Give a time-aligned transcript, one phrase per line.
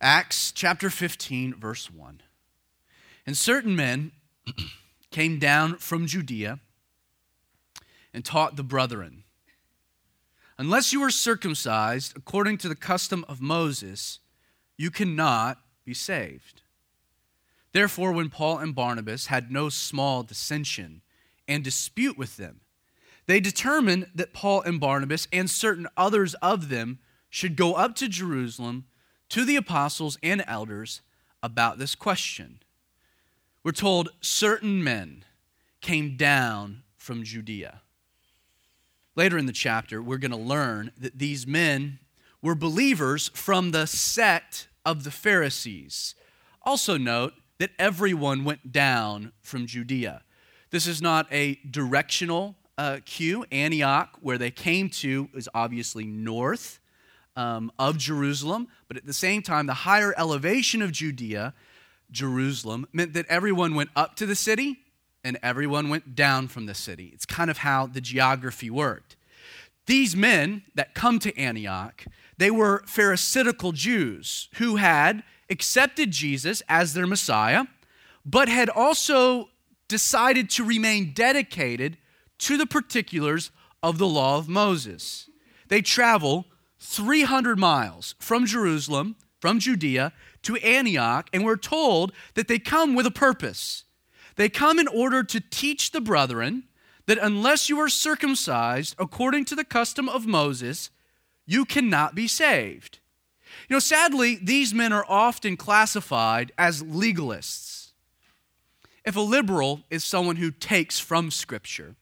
[0.00, 2.22] Acts chapter 15, verse 1.
[3.26, 4.12] And certain men
[5.10, 6.58] came down from Judea
[8.14, 9.24] and taught the brethren
[10.56, 14.18] Unless you are circumcised according to the custom of Moses,
[14.76, 16.60] you cannot be saved.
[17.72, 21.00] Therefore, when Paul and Barnabas had no small dissension
[21.48, 22.60] and dispute with them,
[23.24, 26.98] they determined that Paul and Barnabas and certain others of them
[27.30, 28.84] should go up to Jerusalem
[29.30, 31.00] to the apostles and elders
[31.42, 32.60] about this question.
[33.62, 35.24] We're told certain men
[35.80, 37.80] came down from Judea.
[39.16, 41.98] Later in the chapter, we're going to learn that these men
[42.42, 46.14] were believers from the sect of the Pharisees.
[46.62, 50.22] Also, note that everyone went down from Judea.
[50.70, 53.44] This is not a directional uh, cue.
[53.52, 56.79] Antioch, where they came to, is obviously north
[57.40, 61.54] um, of Jerusalem, but at the same time, the higher elevation of Judea,
[62.10, 64.80] Jerusalem, meant that everyone went up to the city
[65.24, 67.10] and everyone went down from the city.
[67.14, 69.16] It's kind of how the geography worked.
[69.86, 72.04] These men that come to Antioch,
[72.36, 77.64] they were Pharisaical Jews who had accepted Jesus as their Messiah,
[78.22, 79.48] but had also
[79.88, 81.96] decided to remain dedicated
[82.40, 83.50] to the particulars
[83.82, 85.30] of the law of Moses.
[85.68, 86.44] They travel
[86.80, 93.06] 300 miles from Jerusalem, from Judea, to Antioch, and we're told that they come with
[93.06, 93.84] a purpose.
[94.36, 96.64] They come in order to teach the brethren
[97.06, 100.90] that unless you are circumcised according to the custom of Moses,
[101.46, 103.00] you cannot be saved.
[103.68, 107.90] You know, sadly, these men are often classified as legalists.
[109.04, 111.96] If a liberal is someone who takes from Scripture,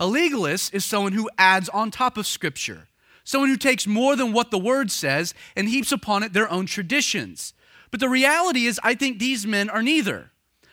[0.00, 2.88] a legalist is someone who adds on top of Scripture,
[3.28, 6.64] someone who takes more than what the Word says and heaps upon it their own
[6.64, 7.52] traditions.
[7.90, 10.30] But the reality is, I think these men are neither.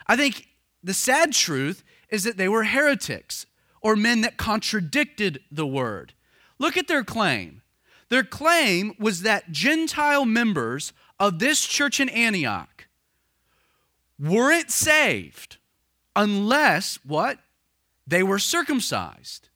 [0.08, 0.48] I think
[0.82, 3.46] the sad truth is that they were heretics
[3.82, 6.14] or men that contradicted the word.
[6.58, 7.62] Look at their claim.
[8.08, 12.88] Their claim was that Gentile members of this church in Antioch
[14.18, 15.58] weren't saved
[16.16, 17.40] unless what?
[18.08, 19.50] They were circumcised.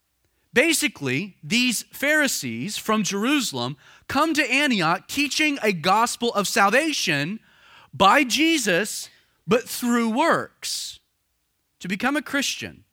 [0.51, 3.77] Basically, these Pharisees from Jerusalem
[4.07, 7.39] come to Antioch teaching a gospel of salvation
[7.93, 9.09] by Jesus,
[9.47, 10.99] but through works
[11.79, 12.83] to become a Christian,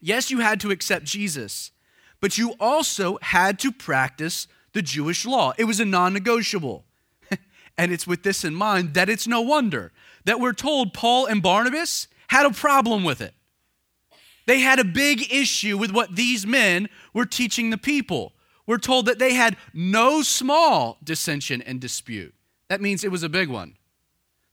[0.00, 1.72] yes, you had to accept Jesus,
[2.20, 5.54] but you also had to practice the Jewish law.
[5.58, 6.84] It was a non negotiable.
[7.78, 9.92] and it's with this in mind that it's no wonder
[10.24, 13.34] that we're told Paul and Barnabas had a problem with it.
[14.46, 18.32] They had a big issue with what these men were teaching the people.
[18.66, 22.34] We're told that they had no small dissension and dispute.
[22.68, 23.74] That means it was a big one.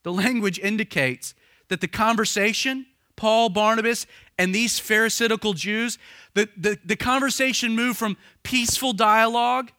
[0.04, 1.34] The language indicates
[1.70, 5.98] that the conversation Paul, Barnabas, and these Pharisaical Jews,
[6.34, 9.72] the, the, the conversation moved from peaceful dialogue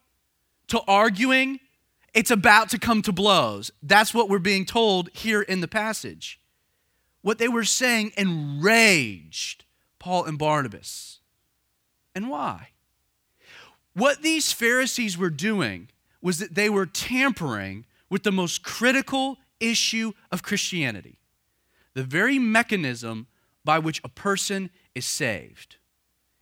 [0.67, 1.59] to arguing.
[2.13, 3.71] It's about to come to blows.
[3.83, 6.39] That's what we're being told here in the passage.
[7.21, 9.64] What they were saying enraged
[10.05, 11.17] Paul and Barnabas.
[12.13, 12.69] And why?
[13.93, 15.87] What these Pharisees were doing
[16.21, 21.17] was that they were tampering with the most critical issue of Christianity
[21.95, 23.25] the very mechanism
[23.63, 25.77] by which a person is saved.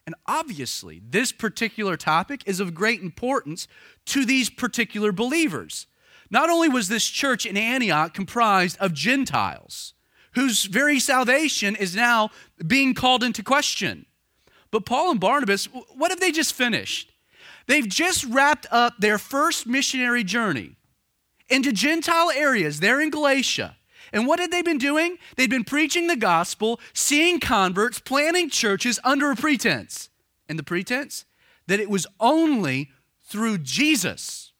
[0.05, 3.69] And obviously, this particular topic is of great importance
[4.07, 5.87] to these particular believers.
[6.29, 9.92] Not only was this church in Antioch comprised of Gentiles,
[10.35, 12.31] whose very salvation is now
[12.65, 14.05] being called into question,
[14.71, 17.11] but Paul and Barnabas, what have they just finished?
[17.67, 20.75] They've just wrapped up their first missionary journey
[21.49, 23.77] into Gentile areas there in Galatia.
[24.11, 25.17] And what had they been doing?
[25.35, 30.09] They'd been preaching the gospel, seeing converts, planting churches under a pretense.
[30.49, 31.25] And the pretense?
[31.67, 32.91] That it was only
[33.23, 34.51] through Jesus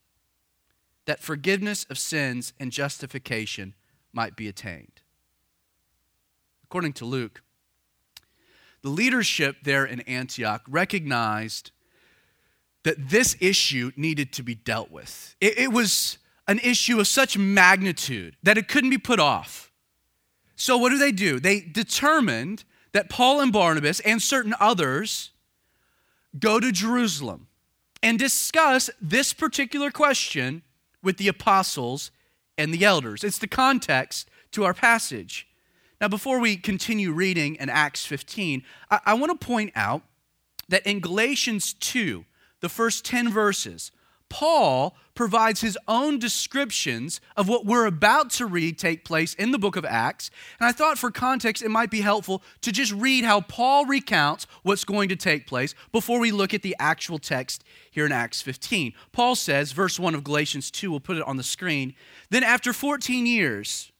[1.06, 3.74] that forgiveness of sins and justification
[4.14, 5.03] might be attained.
[6.74, 7.44] According to Luke,
[8.82, 11.70] the leadership there in Antioch recognized
[12.82, 15.36] that this issue needed to be dealt with.
[15.40, 16.18] It, it was
[16.48, 19.72] an issue of such magnitude that it couldn't be put off.
[20.56, 21.40] So, what do they do?
[21.40, 25.30] They determined that Paul and Barnabas and certain others
[26.40, 27.46] go to Jerusalem
[28.02, 30.64] and discuss this particular question
[31.04, 32.10] with the apostles
[32.58, 33.24] and the elders.
[33.24, 35.48] It's the context to our passage.
[36.04, 40.02] Now, before we continue reading in Acts 15, I, I want to point out
[40.68, 42.26] that in Galatians 2,
[42.60, 43.90] the first 10 verses,
[44.28, 49.58] Paul provides his own descriptions of what we're about to read take place in the
[49.58, 50.30] book of Acts.
[50.60, 54.46] And I thought for context, it might be helpful to just read how Paul recounts
[54.62, 58.42] what's going to take place before we look at the actual text here in Acts
[58.42, 58.92] 15.
[59.14, 61.96] Paul says, verse 1 of Galatians 2, we'll put it on the screen.
[62.30, 63.93] Then after 14 years,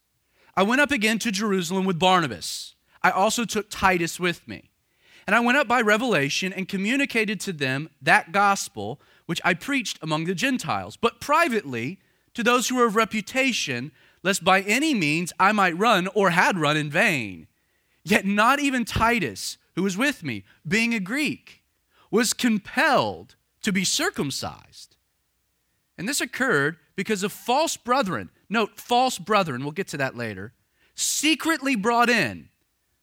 [0.56, 2.76] I went up again to Jerusalem with Barnabas.
[3.02, 4.70] I also took Titus with me.
[5.26, 10.00] And I went up by revelation and communicated to them that gospel which I preached
[10.02, 12.00] among the Gentiles, but privately
[12.34, 13.92] to those who were of reputation,
[14.22, 17.48] lest by any means I might run or had run in vain.
[18.04, 21.64] Yet not even Titus, who was with me, being a Greek,
[22.12, 24.98] was compelled to be circumcised.
[25.98, 28.30] And this occurred because of false brethren.
[28.54, 30.54] Note, false brethren, we'll get to that later,
[30.94, 32.50] secretly brought in,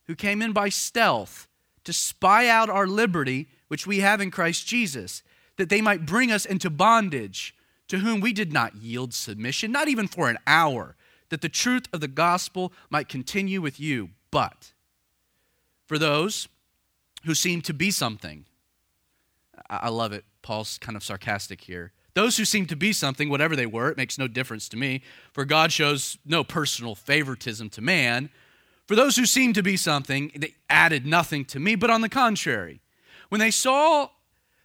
[0.07, 1.49] who came in by stealth
[1.83, 5.25] to spy out our liberty, which we have in Christ Jesus
[5.57, 7.53] that they might bring us into bondage,
[7.89, 10.95] to whom we did not yield submission, not even for an hour,
[11.31, 14.11] that the truth of the gospel might continue with you.
[14.31, 14.73] But
[15.85, 16.47] for those
[17.25, 18.45] who seem to be something,
[19.69, 20.25] I love it.
[20.43, 21.91] Paul's kind of sarcastic here.
[22.15, 25.03] Those who seem to be something, whatever they were, it makes no difference to me,
[25.33, 28.31] for God shows no personal favoritism to man.
[28.87, 32.09] For those who seem to be something, they added nothing to me, but on the
[32.09, 32.81] contrary,
[33.29, 34.09] when they saw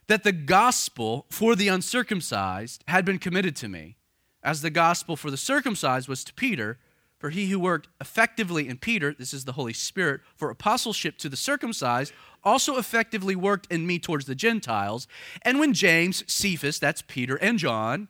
[0.08, 3.96] that the gospel for the uncircumcised had been committed to me,
[4.42, 6.78] as the gospel for the circumcised was to Peter.
[7.18, 11.28] For he who worked effectively in Peter, this is the Holy Spirit, for apostleship to
[11.28, 12.12] the circumcised,
[12.44, 15.08] also effectively worked in me towards the Gentiles.
[15.42, 18.08] And when James, Cephas, that's Peter, and John,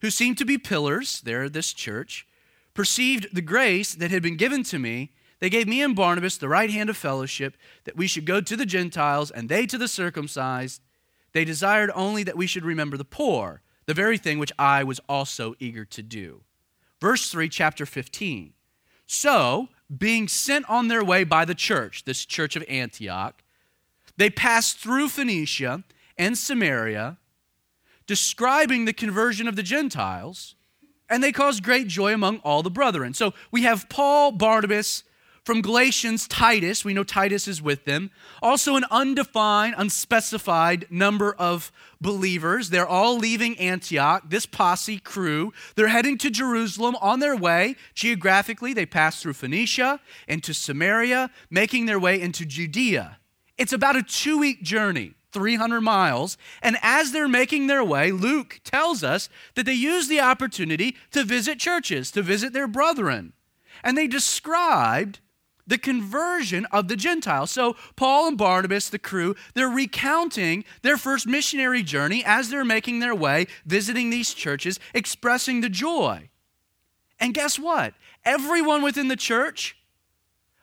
[0.00, 2.26] who seemed to be pillars there, this church,
[2.72, 6.48] perceived the grace that had been given to me, they gave me and Barnabas the
[6.48, 9.88] right hand of fellowship, that we should go to the Gentiles and they to the
[9.88, 10.80] circumcised.
[11.32, 15.00] They desired only that we should remember the poor, the very thing which I was
[15.08, 16.45] also eager to do.
[17.00, 18.52] Verse 3, chapter 15.
[19.06, 23.42] So, being sent on their way by the church, this church of Antioch,
[24.16, 25.84] they passed through Phoenicia
[26.18, 27.18] and Samaria,
[28.06, 30.54] describing the conversion of the Gentiles,
[31.08, 33.14] and they caused great joy among all the brethren.
[33.14, 35.04] So we have Paul, Barnabas,
[35.46, 38.10] from Galatians, Titus, we know Titus is with them.
[38.42, 41.70] Also, an undefined, unspecified number of
[42.00, 42.70] believers.
[42.70, 45.52] They're all leaving Antioch, this posse crew.
[45.76, 47.76] They're heading to Jerusalem on their way.
[47.94, 53.18] Geographically, they pass through Phoenicia into Samaria, making their way into Judea.
[53.56, 55.14] It's about a two week journey.
[55.32, 56.38] 300 miles.
[56.62, 61.24] And as they're making their way, Luke tells us that they use the opportunity to
[61.24, 63.34] visit churches, to visit their brethren.
[63.84, 65.20] And they described
[65.66, 67.50] the conversion of the Gentiles.
[67.50, 73.00] So, Paul and Barnabas, the crew, they're recounting their first missionary journey as they're making
[73.00, 76.30] their way, visiting these churches, expressing the joy.
[77.18, 77.94] And guess what?
[78.24, 79.76] Everyone within the church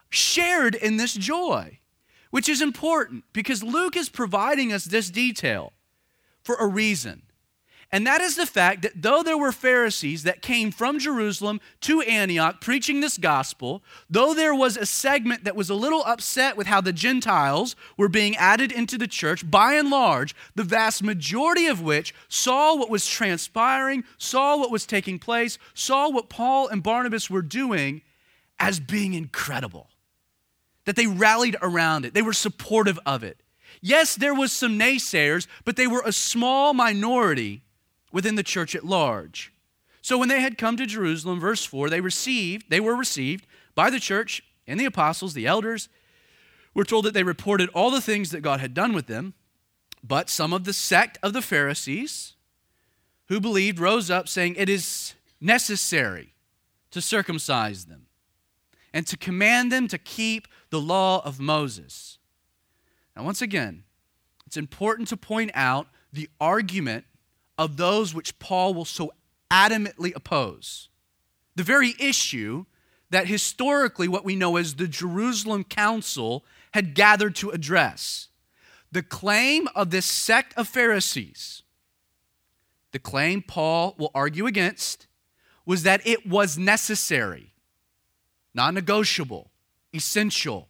[0.10, 1.80] shared in this joy,
[2.30, 5.74] which is important because Luke is providing us this detail
[6.44, 7.24] for a reason.
[7.94, 12.02] And that is the fact that though there were Pharisees that came from Jerusalem to
[12.02, 16.66] Antioch preaching this gospel, though there was a segment that was a little upset with
[16.66, 21.68] how the Gentiles were being added into the church, by and large, the vast majority
[21.68, 26.82] of which saw what was transpiring, saw what was taking place, saw what Paul and
[26.82, 28.02] Barnabas were doing
[28.58, 29.92] as being incredible.
[30.86, 33.38] That they rallied around it, they were supportive of it.
[33.82, 37.62] Yes, there was some naysayers, but they were a small minority
[38.14, 39.52] within the church at large.
[40.02, 43.90] So when they had come to Jerusalem, verse 4, they received, they were received by
[43.90, 45.90] the church and the apostles, the elders.
[46.74, 49.34] We're told that they reported all the things that God had done with them.
[50.04, 52.34] But some of the sect of the Pharisees
[53.28, 56.34] who believed rose up, saying, It is necessary
[56.92, 58.08] to circumcise them
[58.94, 62.20] and to command them to keep the law of Moses.
[63.16, 63.84] Now, once again,
[64.46, 67.06] it's important to point out the argument
[67.64, 69.14] of those which Paul will so
[69.50, 70.90] adamantly oppose.
[71.56, 72.66] The very issue
[73.10, 76.44] that historically what we know as the Jerusalem Council
[76.74, 78.28] had gathered to address.
[78.92, 81.64] The claim of this sect of Pharisees,
[82.92, 85.08] the claim Paul will argue against,
[85.66, 87.54] was that it was necessary,
[88.54, 89.52] non negotiable,
[89.94, 90.68] essential,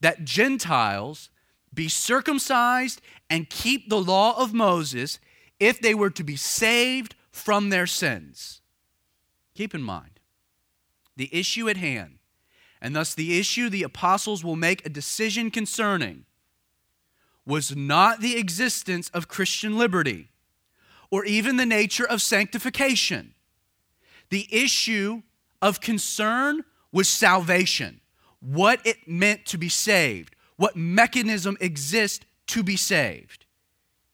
[0.00, 1.30] that Gentiles
[1.72, 3.00] be circumcised
[3.30, 5.20] and keep the law of Moses
[5.64, 8.60] if they were to be saved from their sins.
[9.54, 10.20] Keep in mind
[11.16, 12.18] the issue at hand,
[12.80, 16.24] and thus the issue the apostles will make a decision concerning,
[17.46, 20.28] was not the existence of Christian liberty,
[21.10, 23.34] or even the nature of sanctification.
[24.30, 25.22] The issue
[25.62, 28.00] of concern was salvation,
[28.40, 33.43] what it meant to be saved, what mechanism exists to be saved.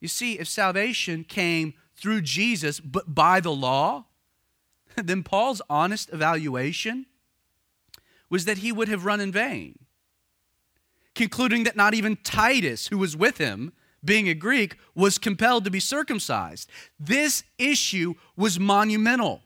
[0.01, 4.07] You see, if salvation came through Jesus but by the law,
[4.97, 7.07] then Paul's honest evaluation
[8.29, 9.79] was that he would have run in vain,
[11.15, 15.71] concluding that not even Titus, who was with him, being a Greek, was compelled to
[15.71, 16.71] be circumcised.
[16.99, 19.43] This issue was monumental.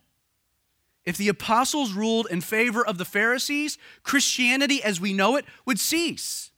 [1.04, 5.80] If the apostles ruled in favor of the Pharisees, Christianity as we know it would
[5.80, 6.50] cease.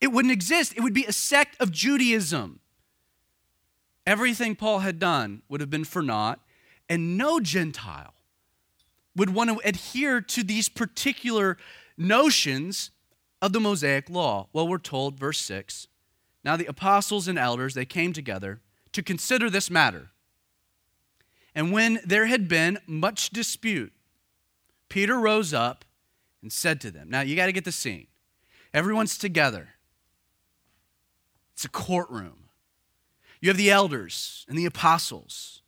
[0.00, 0.74] It wouldn't exist.
[0.76, 2.60] It would be a sect of Judaism.
[4.06, 6.40] Everything Paul had done would have been for naught,
[6.88, 8.14] and no Gentile
[9.16, 11.56] would want to adhere to these particular
[11.96, 12.90] notions
[13.40, 14.48] of the Mosaic law.
[14.52, 15.88] Well, we're told, verse 6
[16.44, 18.60] now the apostles and elders, they came together
[18.92, 20.10] to consider this matter.
[21.54, 23.92] And when there had been much dispute,
[24.88, 25.84] Peter rose up
[26.42, 28.08] and said to them, Now you got to get the scene.
[28.74, 29.70] Everyone's together,
[31.54, 32.43] it's a courtroom.
[33.44, 35.60] You have the elders and the apostles,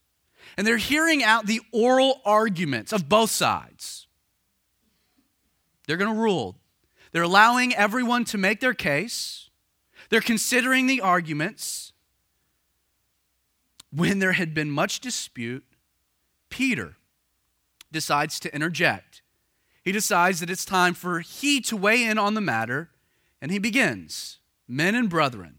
[0.57, 4.07] and they're hearing out the oral arguments of both sides.
[5.87, 6.57] They're going to rule.
[7.13, 9.51] They're allowing everyone to make their case.
[10.09, 11.93] They're considering the arguments.
[13.93, 15.67] When there had been much dispute,
[16.49, 16.97] Peter
[17.93, 19.21] decides to interject.
[19.85, 22.89] He decides that it's time for he to weigh in on the matter,
[23.43, 25.59] and he begins Men and brethren,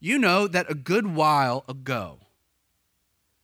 [0.00, 2.18] you know that a good while ago,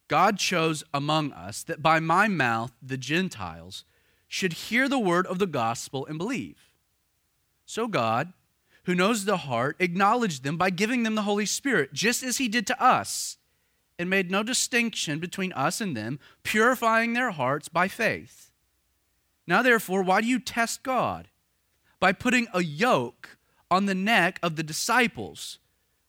[0.08, 3.84] God chose among us that by my mouth the Gentiles
[4.28, 6.70] should hear the word of the gospel and believe.
[7.66, 8.32] So God,
[8.84, 12.48] who knows the heart, acknowledged them by giving them the Holy Spirit, just as he
[12.48, 13.38] did to us
[13.98, 18.50] and made no distinction between us and them, purifying their hearts by faith.
[19.46, 21.28] Now, therefore, why do you test God?
[22.00, 23.38] By putting a yoke
[23.70, 25.58] on the neck of the disciples,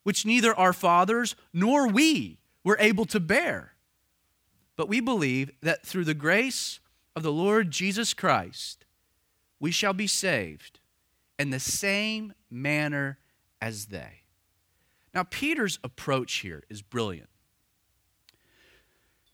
[0.05, 3.73] which neither our fathers nor we were able to bear.
[4.75, 6.79] But we believe that through the grace
[7.15, 8.85] of the Lord Jesus Christ,
[9.59, 10.79] we shall be saved
[11.39, 13.17] in the same manner
[13.59, 14.21] as they.
[15.11, 17.29] Now, Peter's approach here is brilliant.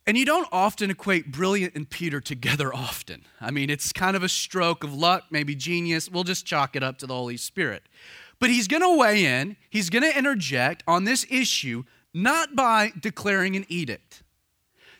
[0.07, 3.25] And you don't often equate brilliant and Peter together often.
[3.41, 6.09] I mean, it's kind of a stroke of luck, maybe genius.
[6.09, 7.83] We'll just chalk it up to the Holy Spirit.
[8.41, 12.91] But he's going to weigh in, he's going to interject on this issue, not by
[13.00, 14.24] declaring an edict,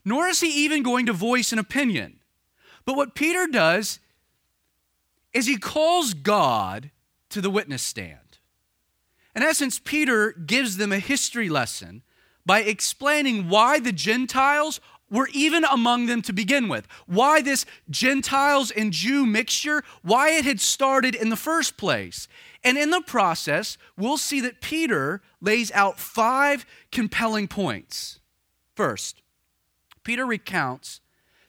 [0.06, 2.20] nor is he even going to voice an opinion.
[2.86, 4.00] But what Peter does
[5.34, 6.92] is he calls God
[7.32, 8.38] to the witness stand.
[9.36, 12.04] In essence, Peter gives them a history lesson
[12.46, 14.80] by explaining why the Gentiles
[15.12, 20.46] were even among them to begin with, why this Gentiles and Jew mixture, why it
[20.46, 22.28] had started in the first place.
[22.64, 28.20] And in the process, we'll see that Peter lays out five compelling points.
[28.76, 29.22] First,
[30.04, 31.02] Peter recounts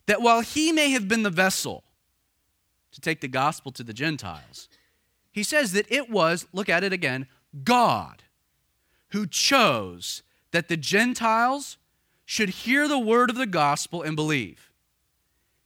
[0.06, 1.84] that while he may have been the vessel
[2.90, 4.68] to take the gospel to the Gentiles,
[5.30, 7.26] he says that it was, look at it again,
[7.64, 8.22] God
[9.12, 11.76] who chose that the Gentiles
[12.24, 14.72] should hear the word of the gospel and believe.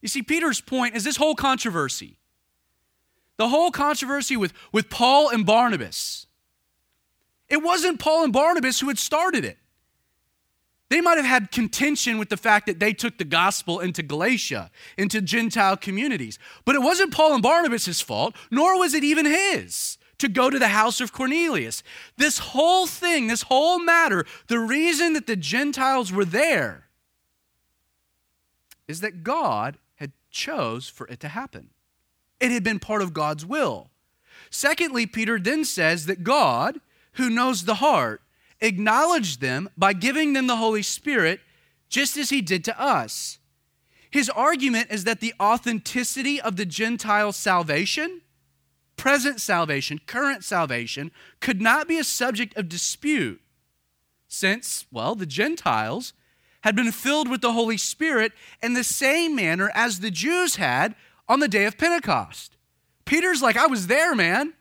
[0.01, 2.19] You see, Peter's point is this whole controversy.
[3.37, 6.27] The whole controversy with, with Paul and Barnabas.
[7.49, 9.59] It wasn't Paul and Barnabas who had started it.
[10.89, 14.71] They might have had contention with the fact that they took the gospel into Galatia,
[14.97, 16.39] into Gentile communities.
[16.65, 20.59] But it wasn't Paul and Barnabas' fault, nor was it even his to go to
[20.59, 21.83] the house of Cornelius.
[22.17, 26.89] This whole thing, this whole matter, the reason that the Gentiles were there
[28.89, 31.71] is that God had chose for it to happen.
[32.41, 33.91] It had been part of God's will.
[34.51, 36.81] Secondly, Peter then says that God,
[37.13, 38.23] who knows the heart,
[38.61, 41.41] acknowledged them by giving them the Holy Spirit
[41.89, 43.39] just as he did to us.
[44.11, 48.23] His argument is that the authenticity of the Gentile salvation
[48.97, 51.11] present salvation, current salvation,
[51.41, 53.41] could not be a subject of dispute
[54.29, 56.13] since, well, the Gentiles
[56.63, 60.95] had been filled with the Holy Spirit in the same manner as the Jews had
[61.29, 62.57] on the day of Pentecost.
[63.05, 64.53] Peter's like, I was there, man.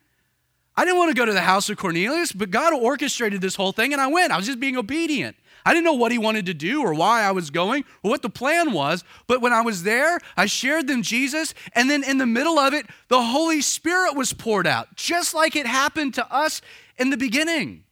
[0.77, 3.71] I didn't want to go to the house of Cornelius, but God orchestrated this whole
[3.71, 4.31] thing and I went.
[4.31, 5.35] I was just being obedient.
[5.65, 8.21] I didn't know what he wanted to do or why I was going or what
[8.21, 12.19] the plan was, but when I was there, I shared them Jesus, and then in
[12.19, 16.31] the middle of it, the Holy Spirit was poured out, just like it happened to
[16.31, 16.61] us
[16.97, 17.83] in the beginning.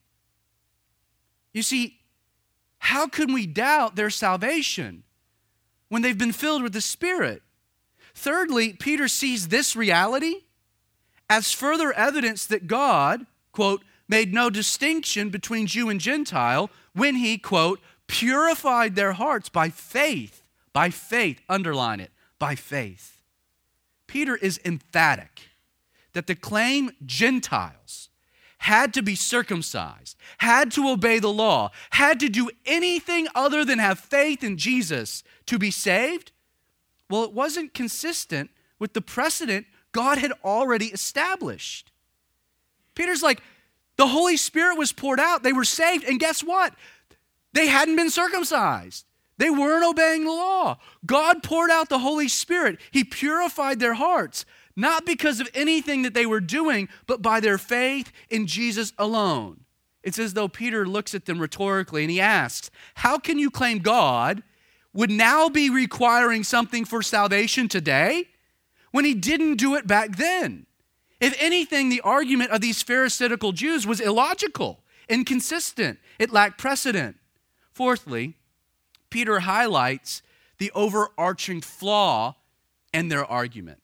[1.52, 2.00] You see,
[2.78, 5.04] how can we doubt their salvation
[5.90, 7.42] when they've been filled with the Spirit?
[8.14, 10.42] Thirdly, Peter sees this reality
[11.30, 17.38] as further evidence that God, quote, made no distinction between Jew and Gentile when he,
[17.38, 20.44] quote, purified their hearts by faith.
[20.74, 23.22] By faith, underline it, by faith.
[24.08, 25.50] Peter is emphatic
[26.14, 28.10] that the claim Gentiles
[28.60, 33.78] had to be circumcised, had to obey the law, had to do anything other than
[33.78, 36.32] have faith in Jesus to be saved,
[37.10, 41.92] well, it wasn't consistent with the precedent God had already established.
[42.96, 43.42] Peter's like,
[43.98, 46.74] the Holy Spirit was poured out, they were saved, and guess what?
[47.54, 49.06] They hadn't been circumcised.
[49.38, 50.78] They weren't obeying the law.
[51.06, 52.80] God poured out the Holy Spirit.
[52.92, 54.46] He purified their hearts,
[54.76, 59.62] not because of anything that they were doing, but by their faith in Jesus alone.
[60.04, 63.80] It's as though Peter looks at them rhetorically and he asks, How can you claim
[63.80, 64.44] God
[64.94, 68.26] would now be requiring something for salvation today
[68.92, 70.66] when he didn't do it back then?
[71.24, 77.16] If anything, the argument of these Pharisaical Jews was illogical, inconsistent, it lacked precedent.
[77.72, 78.36] Fourthly,
[79.10, 80.22] Peter highlights
[80.58, 82.36] the overarching flaw
[82.94, 83.82] in their argument.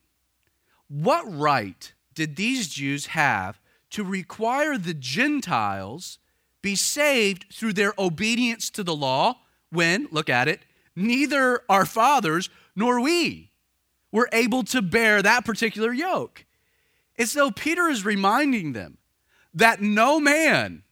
[0.89, 6.19] What right did these Jews have to require the Gentiles
[6.61, 9.35] be saved through their obedience to the law
[9.69, 10.59] when, look at it,
[10.93, 13.51] neither our fathers nor we
[14.11, 16.43] were able to bear that particular yoke?
[17.19, 18.97] It's though Peter is reminding them
[19.53, 20.83] that no man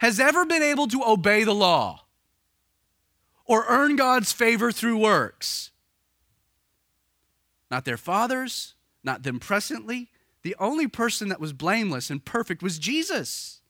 [0.00, 2.04] has ever been able to obey the law
[3.46, 5.70] or earn God's favor through works.
[7.70, 10.10] Not their fathers, not them presently.
[10.42, 13.62] The only person that was blameless and perfect was Jesus.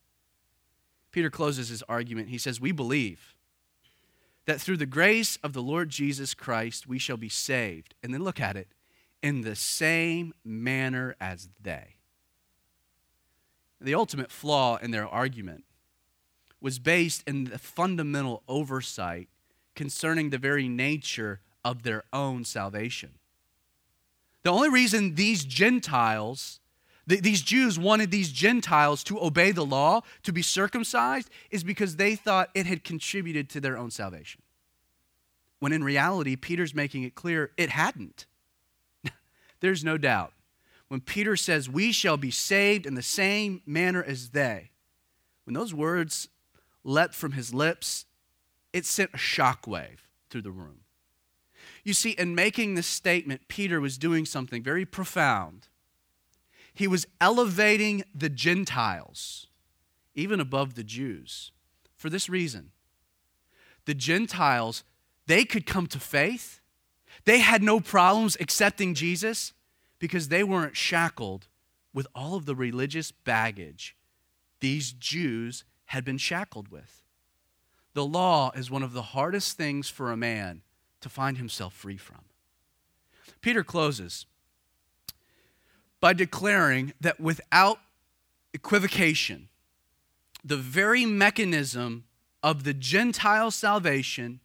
[1.13, 2.31] Peter closes his argument.
[2.31, 3.37] He says, We believe
[4.47, 7.95] that through the grace of the Lord Jesus Christ we shall be saved.
[8.03, 8.67] And then look at it
[9.23, 11.97] in the same manner as they.
[13.81, 15.65] The ultimate flaw in their argument
[16.61, 19.29] was based in the fundamental oversight
[19.75, 23.11] concerning the very nature of their own salvation.
[24.43, 26.61] The only reason these Gentiles,
[27.07, 32.15] these Jews wanted these Gentiles to obey the law, to be circumcised, is because they
[32.15, 34.43] thought it had contributed to their own salvation.
[35.59, 38.27] When in reality, Peter's making it clear it hadn't.
[39.61, 40.33] There's no doubt.
[40.89, 44.71] When Peter says, We shall be saved in the same manner as they,
[45.45, 46.29] when those words
[46.85, 48.05] leapt from his lips,
[48.73, 50.81] it sent a shockwave through the room.
[51.83, 55.69] You see, in making this statement, Peter was doing something very profound.
[56.75, 59.47] He was elevating the Gentiles,
[60.15, 61.53] even above the Jews,
[61.97, 62.73] for this reason.
[63.87, 64.85] The Gentiles,
[65.27, 66.61] they could come to faith.
[67.27, 69.53] They had no problems accepting Jesus
[69.99, 71.49] because they weren't shackled
[71.93, 73.97] with all of the religious baggage
[74.61, 77.03] these Jews had been shackled with.
[77.95, 80.63] The law is one of the hardest things for a man
[81.01, 82.25] to find himself free from.
[83.41, 84.27] Peter closes
[86.01, 87.81] by declaring that without
[88.53, 89.49] equivocation,
[90.45, 92.05] the very mechanism
[92.43, 94.41] of the Gentile salvation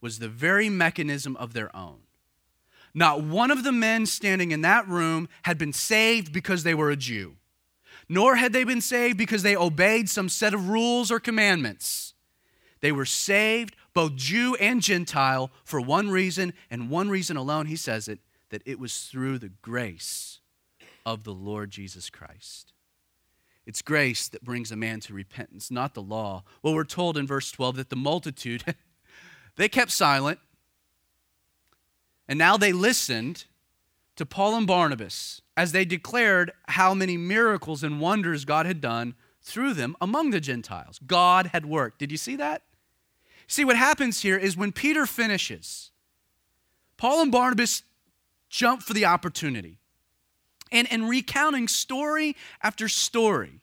[0.00, 2.01] was the very mechanism of their own.
[2.94, 6.90] Not one of the men standing in that room had been saved because they were
[6.90, 7.36] a Jew,
[8.08, 12.14] nor had they been saved because they obeyed some set of rules or commandments.
[12.80, 17.66] They were saved, both Jew and Gentile, for one reason and one reason alone.
[17.66, 18.18] He says it
[18.50, 20.40] that it was through the grace
[21.06, 22.72] of the Lord Jesus Christ.
[23.64, 26.42] It's grace that brings a man to repentance, not the law.
[26.62, 28.74] Well, we're told in verse 12 that the multitude,
[29.56, 30.40] they kept silent,
[32.32, 33.44] and now they listened
[34.16, 39.16] to Paul and Barnabas as they declared how many miracles and wonders God had done
[39.42, 40.98] through them among the Gentiles.
[41.06, 41.98] God had worked.
[41.98, 42.62] Did you see that?
[43.46, 45.90] See, what happens here is when Peter finishes,
[46.96, 47.82] Paul and Barnabas
[48.48, 49.78] jump for the opportunity.
[50.70, 53.60] And in recounting story after story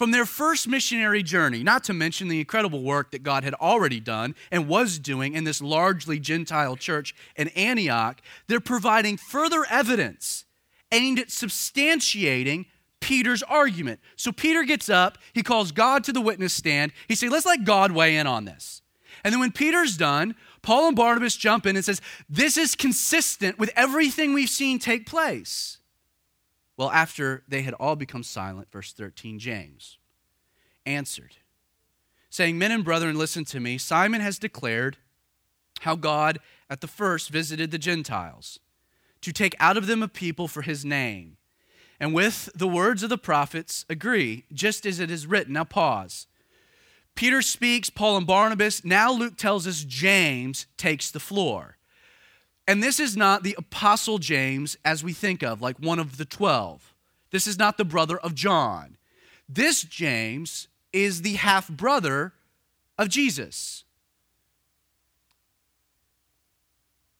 [0.00, 4.00] from their first missionary journey, not to mention the incredible work that God had already
[4.00, 10.46] done and was doing in this largely Gentile church in Antioch, they're providing further evidence
[10.90, 12.64] aimed at substantiating
[13.00, 14.00] Peter's argument.
[14.16, 16.92] So Peter gets up, he calls God to the witness stand.
[17.06, 18.80] He says, Let's let God weigh in on this.
[19.22, 23.58] And then when Peter's done, Paul and Barnabas jump in and says, "This is consistent
[23.58, 25.76] with everything we've seen take place."
[26.80, 29.98] Well, after they had all become silent, verse 13, James
[30.86, 31.36] answered,
[32.30, 33.76] saying, Men and brethren, listen to me.
[33.76, 34.96] Simon has declared
[35.80, 36.38] how God
[36.70, 38.60] at the first visited the Gentiles
[39.20, 41.36] to take out of them a people for his name.
[42.00, 45.52] And with the words of the prophets agree, just as it is written.
[45.52, 46.28] Now pause.
[47.14, 48.86] Peter speaks, Paul and Barnabas.
[48.86, 51.76] Now Luke tells us James takes the floor.
[52.70, 56.24] And this is not the Apostle James as we think of, like one of the
[56.24, 56.94] 12.
[57.32, 58.96] This is not the brother of John.
[59.48, 62.32] This James is the half brother
[62.96, 63.82] of Jesus.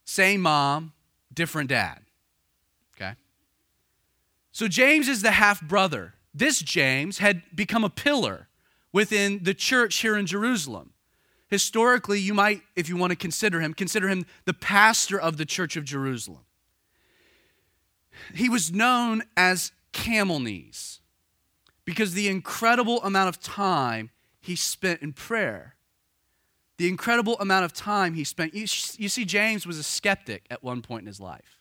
[0.04, 0.92] Same mom,
[1.34, 1.98] different dad.
[2.94, 3.14] Okay?
[4.52, 6.14] So James is the half brother.
[6.32, 8.46] This James had become a pillar
[8.92, 10.92] within the church here in Jerusalem.
[11.50, 15.44] Historically, you might, if you want to consider him, consider him the pastor of the
[15.44, 16.44] church of Jerusalem.
[18.32, 21.00] He was known as camel knees
[21.84, 24.10] because the incredible amount of time
[24.40, 25.74] he spent in prayer.
[26.76, 28.54] The incredible amount of time he spent.
[28.54, 31.58] You, you see, James was a skeptic at one point in his life.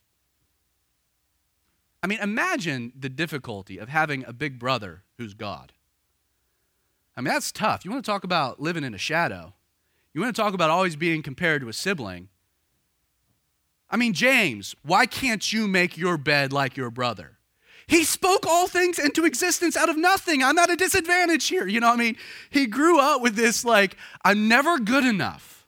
[2.02, 5.73] I mean, imagine the difficulty of having a big brother who's God.
[7.17, 7.84] I mean, that's tough.
[7.84, 9.56] You want to talk about living in a shadow.
[10.13, 12.29] You want to talk about always being compared to a sibling.
[13.89, 17.37] I mean, James, why can't you make your bed like your brother?
[17.87, 20.43] He spoke all things into existence out of nothing.
[20.43, 21.67] I'm at a disadvantage here.
[21.67, 22.17] You know what I mean?
[22.51, 25.65] He grew up with this, like, I'm never good enough.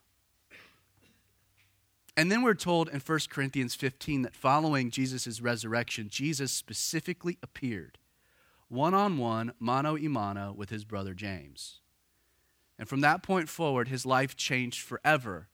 [2.15, 7.97] And then we're told in 1 Corinthians 15 that following Jesus' resurrection, Jesus specifically appeared
[8.67, 11.80] one on one, mano a mano, with his brother James.
[12.81, 15.47] And from that point forward, his life changed forever.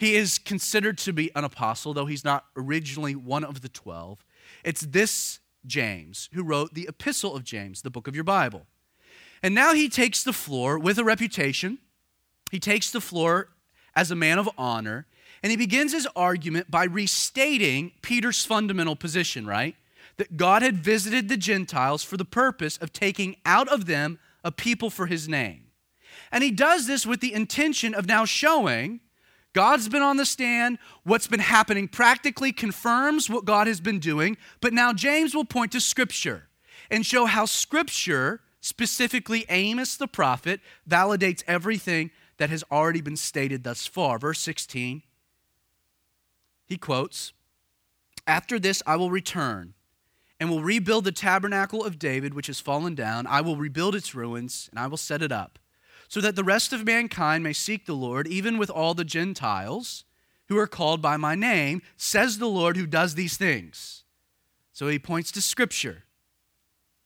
[0.00, 4.24] He is considered to be an apostle, though he's not originally one of the 12.
[4.64, 8.66] It's this James, who wrote the Epistle of James, the book of your Bible.
[9.44, 11.78] And now he takes the floor with a reputation.
[12.50, 13.50] He takes the floor
[13.94, 15.06] as a man of honor,
[15.40, 19.76] and he begins his argument by restating Peter's fundamental position, right?
[20.16, 24.50] That God had visited the Gentiles for the purpose of taking out of them a
[24.50, 25.63] people for his name.
[26.32, 29.00] And he does this with the intention of now showing
[29.54, 30.78] God's been on the stand.
[31.04, 34.36] What's been happening practically confirms what God has been doing.
[34.60, 36.48] But now James will point to Scripture
[36.90, 43.62] and show how Scripture, specifically Amos the prophet, validates everything that has already been stated
[43.62, 44.18] thus far.
[44.18, 45.02] Verse 16,
[46.66, 47.32] he quotes
[48.26, 49.74] After this I will return
[50.40, 53.28] and will rebuild the tabernacle of David, which has fallen down.
[53.28, 55.60] I will rebuild its ruins and I will set it up
[56.08, 60.04] so that the rest of mankind may seek the Lord, even with all the Gentiles
[60.48, 64.04] who are called by my name, says the Lord who does these things.
[64.72, 66.04] So he points to Scripture.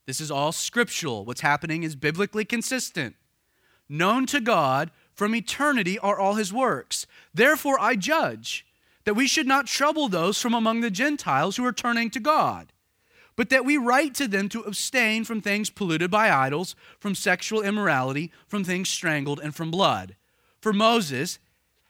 [0.09, 1.27] This is all scriptural.
[1.27, 3.15] What's happening is biblically consistent.
[3.91, 7.07] Known to God from eternity are all his works.
[7.35, 8.65] Therefore, I judge
[9.05, 12.73] that we should not trouble those from among the Gentiles who are turning to God
[13.38, 17.62] but that we write to them to abstain from things polluted by idols, from sexual
[17.62, 20.16] immorality, from things strangled, and from blood.
[20.61, 21.38] For Moses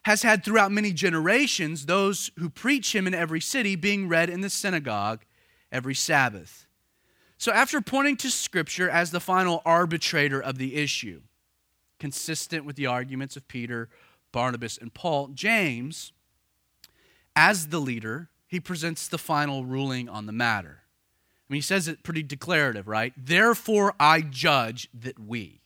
[0.02, 4.42] has had throughout many generations those who preach him in every city being read in
[4.42, 5.22] the synagogue
[5.72, 6.66] every Sabbath.
[7.38, 11.22] So, after pointing to Scripture as the final arbitrator of the issue,
[11.98, 13.88] consistent with the arguments of Peter,
[14.32, 16.12] Barnabas, and Paul, James,
[17.34, 20.82] as the leader, he presents the final ruling on the matter.
[21.48, 23.14] I mean, he says it pretty declarative, right?
[23.16, 25.60] Therefore, I judge that we.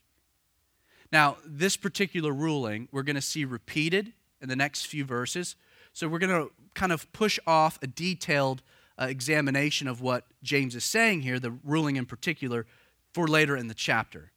[1.11, 5.57] Now, this particular ruling we're going to see repeated in the next few verses.
[5.93, 8.63] So we're going to kind of push off a detailed
[8.99, 12.67] uh, examination of what James is saying here, the ruling in particular,
[13.13, 14.31] for later in the chapter.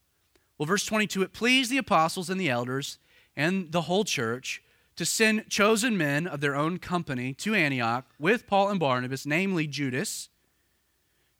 [0.57, 2.97] Well, verse 22 it pleased the apostles and the elders
[3.35, 4.61] and the whole church
[4.95, 9.67] to send chosen men of their own company to Antioch with Paul and Barnabas, namely
[9.67, 10.29] Judas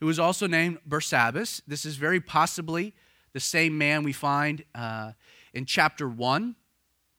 [0.06, 1.64] who was also named Barsabbas.
[1.66, 2.94] This is very possibly
[3.34, 5.14] the same man we find uh,
[5.52, 6.56] in chapter 1.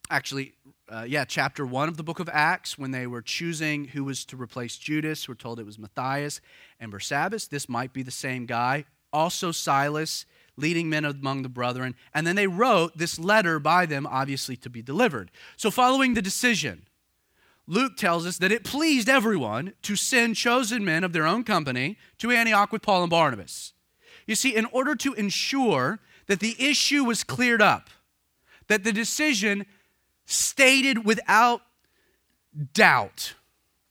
[0.09, 0.53] Actually,
[0.87, 4.23] uh, yeah, chapter 1 of the book of Acts, when they were choosing who was
[4.23, 6.39] to replace Judas, we're told it was Matthias
[6.79, 7.49] and Barsabbas.
[7.49, 8.85] This might be the same guy.
[9.11, 11.93] Also, Silas, leading men among the brethren.
[12.13, 15.29] And then they wrote this letter by them, obviously, to be delivered.
[15.57, 16.87] So, following the decision
[17.67, 21.97] Luke tells us that it pleased everyone to send chosen men of their own company
[22.17, 23.73] to Antioch with Paul and Barnabas.
[24.25, 27.89] You see, in order to ensure that the issue was cleared up,
[28.67, 29.65] that the decision
[30.25, 31.61] stated without
[32.73, 33.33] doubt,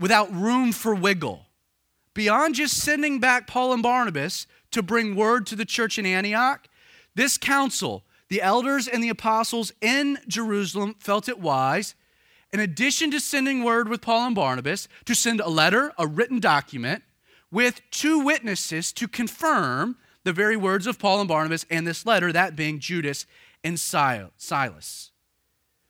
[0.00, 1.46] without room for wiggle,
[2.14, 6.66] beyond just sending back Paul and Barnabas to bring word to the church in Antioch,
[7.14, 11.94] this council, the elders and the apostles in Jerusalem felt it wise,
[12.56, 16.40] in addition to sending word with Paul and Barnabas, to send a letter, a written
[16.40, 17.02] document,
[17.50, 22.32] with two witnesses to confirm the very words of Paul and Barnabas and this letter,
[22.32, 23.26] that being Judas
[23.62, 25.10] and Silas.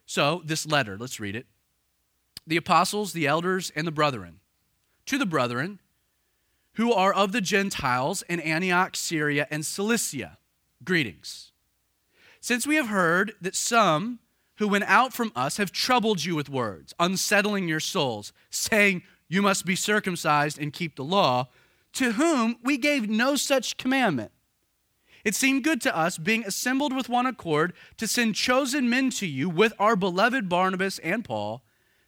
[0.07, 1.47] So, this letter, let's read it.
[2.49, 4.41] The apostles, the elders, and the brethren.
[5.07, 5.79] To the brethren
[6.73, 10.39] who are of the Gentiles in Antioch, Syria, and Cilicia,
[10.83, 11.53] greetings.
[12.41, 14.19] Since we have heard that some
[14.59, 19.43] who went out from us have troubled you with words, unsettling your souls, saying, You
[19.43, 21.49] must be circumcised and keep the law,
[21.95, 24.33] to whom we gave no such commandment.
[25.25, 29.27] It seemed good to us, being assembled with one accord, to send chosen men to
[29.27, 31.63] you with our beloved Barnabas and Paul,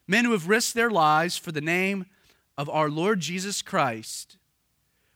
[0.07, 2.05] men who have risked their lives for the name
[2.57, 4.37] of our Lord Jesus Christ.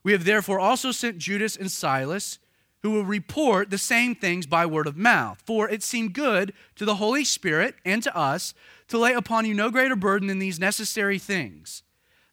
[0.04, 2.40] We have therefore also sent Judas and Silas,
[2.84, 5.42] who will report the same things by word of mouth.
[5.46, 8.54] For it seemed good to the Holy Spirit and to us
[8.90, 11.82] to lay upon you no greater burden than these necessary things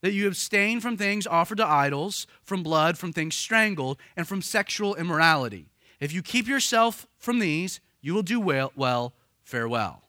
[0.02, 4.42] that you abstain from things offered to idols, from blood, from things strangled, and from
[4.42, 5.66] sexual immorality.
[6.00, 10.02] If you keep yourself from these, you will do well, well farewell.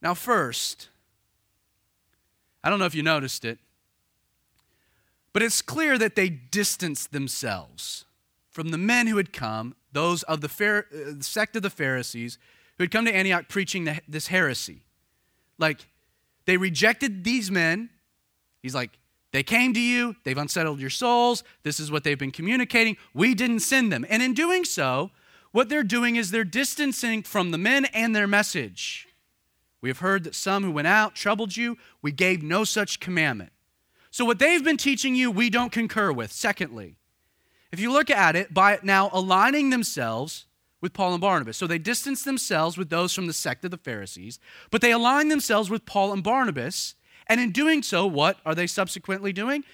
[0.00, 0.88] Now, first,
[2.62, 3.58] I don't know if you noticed it,
[5.32, 8.04] but it's clear that they distanced themselves
[8.54, 12.38] from the men who had come, those of the, Phar- uh, sect of the Pharisees,
[12.78, 14.86] who had come to Antioch preaching the, this heresy.
[15.58, 15.86] Like,
[16.46, 17.90] they rejected these men
[18.64, 18.98] He's like,
[19.32, 22.96] they came to you, they've unsettled your souls, this is what they've been communicating.
[23.12, 24.06] We didn't send them.
[24.08, 25.10] And in doing so,
[25.52, 29.06] what they're doing is they're distancing from the men and their message.
[29.82, 31.76] We have heard that some who went out troubled you.
[32.00, 33.52] We gave no such commandment.
[34.10, 36.32] So, what they've been teaching you, we don't concur with.
[36.32, 36.96] Secondly,
[37.74, 40.46] if you look at it by now aligning themselves
[40.80, 41.56] with Paul and Barnabas.
[41.56, 44.38] So they distance themselves with those from the sect of the Pharisees,
[44.70, 46.94] but they align themselves with Paul and Barnabas
[47.26, 49.64] and in doing so, what are they subsequently doing?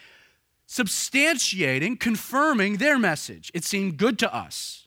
[0.66, 3.50] Substantiating, confirming their message.
[3.52, 4.86] It seemed good to us,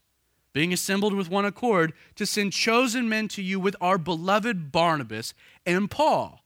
[0.52, 5.36] being assembled with one accord, to send chosen men to you with our beloved Barnabas
[5.68, 6.44] and Paul.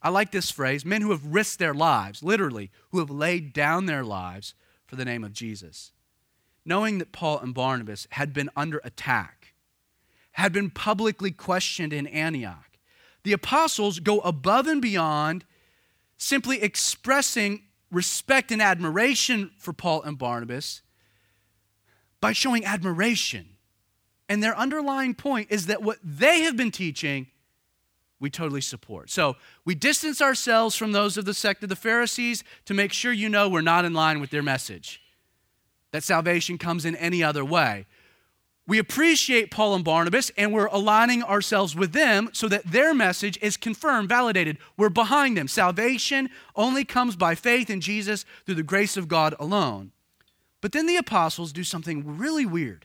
[0.00, 3.84] I like this phrase men who have risked their lives, literally, who have laid down
[3.84, 4.54] their lives
[4.86, 5.92] for the name of Jesus.
[6.66, 9.54] Knowing that Paul and Barnabas had been under attack,
[10.32, 12.76] had been publicly questioned in Antioch,
[13.22, 15.44] the apostles go above and beyond
[16.18, 20.82] simply expressing respect and admiration for Paul and Barnabas
[22.20, 23.46] by showing admiration.
[24.28, 27.28] And their underlying point is that what they have been teaching,
[28.18, 29.08] we totally support.
[29.08, 33.12] So we distance ourselves from those of the sect of the Pharisees to make sure
[33.12, 35.00] you know we're not in line with their message,
[35.96, 37.86] that salvation comes in any other way.
[38.66, 43.38] We appreciate Paul and Barnabas and we're aligning ourselves with them so that their message
[43.40, 44.58] is confirmed, validated.
[44.76, 45.48] We're behind them.
[45.48, 49.92] Salvation only comes by faith in Jesus through the grace of God alone.
[50.60, 52.84] But then the apostles do something really weird,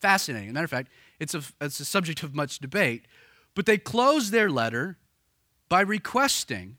[0.00, 0.48] fascinating.
[0.48, 3.06] As a matter of fact, it's a, it's a subject of much debate.
[3.54, 4.98] But they close their letter
[5.68, 6.78] by requesting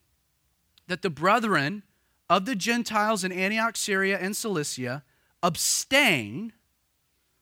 [0.87, 1.83] that the brethren
[2.29, 5.03] of the Gentiles in Antioch, Syria, and Cilicia
[5.43, 6.53] abstain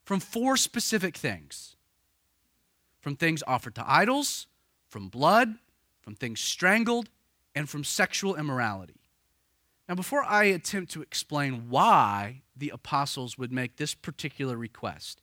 [0.04, 1.78] from four specific things
[3.02, 4.48] from things offered to idols,
[4.88, 5.56] from blood,
[6.02, 7.10] from things strangled,
[7.56, 9.02] and from sexual immorality.
[9.90, 15.22] Now, before I attempt to explain why the apostles would make this particular request,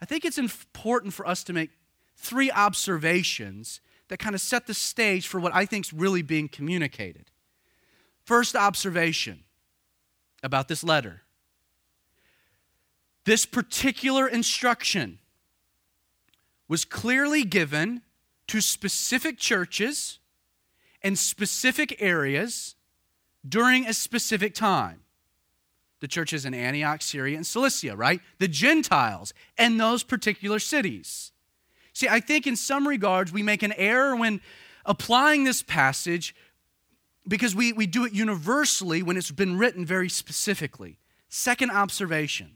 [0.00, 1.70] I think it's important for us to make
[2.16, 6.48] three observations that kind of set the stage for what I think is really being
[6.48, 7.30] communicated.
[8.24, 9.44] First observation
[10.42, 11.22] about this letter
[13.28, 15.18] this particular instruction
[16.66, 18.00] was clearly given
[18.46, 20.18] to specific churches
[21.02, 22.74] and specific areas
[23.46, 25.00] during a specific time.
[26.00, 28.22] The churches in Antioch, Syria, and Cilicia, right?
[28.38, 31.32] The Gentiles and those particular cities.
[31.92, 34.40] See, I think in some regards we make an error when
[34.86, 36.34] applying this passage
[37.26, 40.96] because we, we do it universally when it's been written very specifically.
[41.28, 42.52] Second observation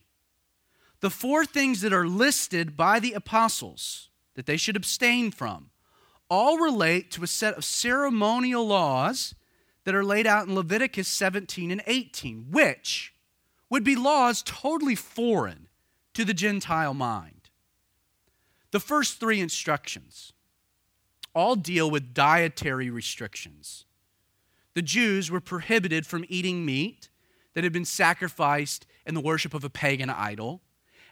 [1.02, 5.68] the four things that are listed by the apostles that they should abstain from
[6.30, 9.34] all relate to a set of ceremonial laws
[9.84, 13.12] that are laid out in Leviticus 17 and 18, which
[13.68, 15.66] would be laws totally foreign
[16.14, 17.50] to the Gentile mind.
[18.70, 20.32] The first three instructions
[21.34, 23.86] all deal with dietary restrictions.
[24.74, 27.08] The Jews were prohibited from eating meat
[27.54, 30.62] that had been sacrificed in the worship of a pagan idol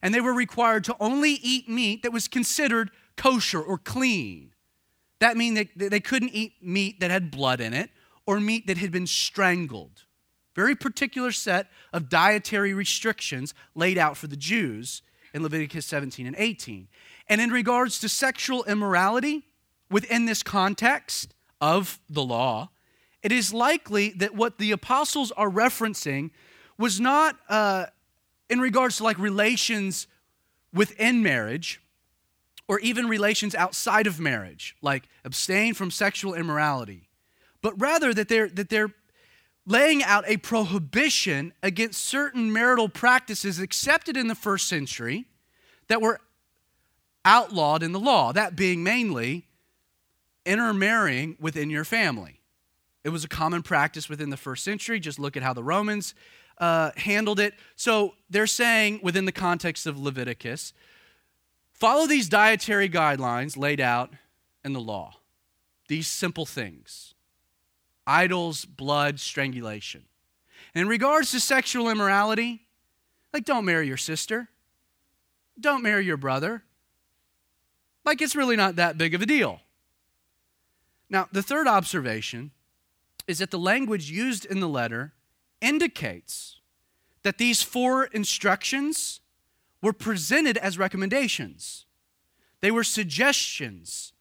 [0.03, 4.53] and they were required to only eat meat that was considered kosher or clean.
[5.19, 7.91] That means they, they couldn't eat meat that had blood in it
[8.27, 10.05] or meat that had been strangled.
[10.55, 16.37] Very particular set of dietary restrictions laid out for the Jews in Leviticus 17 and
[16.39, 16.89] 18.
[17.29, 19.45] And in regards to sexual immorality,
[19.91, 22.71] within this context of the law,
[23.23, 26.31] it is likely that what the apostles are referencing
[26.79, 27.87] was not uh,
[28.51, 30.07] in regards to like relations
[30.75, 31.81] within marriage
[32.69, 37.09] or even relations outside of marriage, like abstain from sexual immorality,
[37.63, 38.93] but rather that they're, that they're
[39.67, 45.27] laying out a prohibition against certain marital practices accepted in the first century
[45.89, 46.21] that were
[47.25, 49.47] outlawed in the law, that being mainly
[50.45, 52.41] intermarrying within your family.
[53.05, 55.01] It was a common practice within the first century.
[55.01, 56.15] Just look at how the Romans
[56.61, 57.55] uh, handled it.
[57.75, 60.73] So they're saying, within the context of Leviticus,
[61.73, 64.13] follow these dietary guidelines laid out
[64.65, 65.17] in the law.
[65.89, 67.15] These simple things
[68.07, 70.05] idols, blood, strangulation.
[70.75, 72.67] And in regards to sexual immorality,
[73.33, 74.49] like don't marry your sister,
[75.59, 76.63] don't marry your brother.
[78.05, 79.61] Like it's really not that big of a deal.
[81.09, 82.53] Now, the third observation
[83.27, 85.13] is that the language used in the letter
[85.61, 86.61] indicates
[87.23, 89.21] that these four instructions
[89.83, 91.87] were presented as recommendations.
[92.61, 94.13] They were suggestions,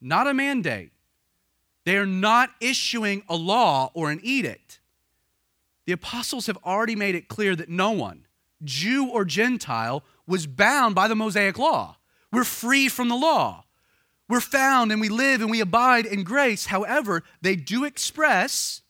[0.00, 0.92] not a mandate.
[1.84, 4.80] They are not issuing a law or an edict.
[5.86, 8.26] The apostles have already made it clear that no one,
[8.62, 11.96] Jew or Gentile, was bound by the Mosaic law.
[12.30, 13.64] We're free from the law.
[14.28, 16.66] We're found and we live and we abide in grace.
[16.66, 18.82] However, they do express